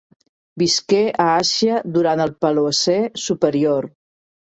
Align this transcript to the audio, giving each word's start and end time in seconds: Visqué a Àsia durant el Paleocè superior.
Visqué 0.61 1.01
a 1.27 1.27
Àsia 1.43 1.77
durant 1.99 2.25
el 2.27 2.35
Paleocè 2.43 2.99
superior. 3.29 3.93